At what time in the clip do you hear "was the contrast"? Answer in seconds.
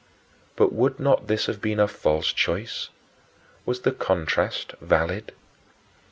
3.67-4.71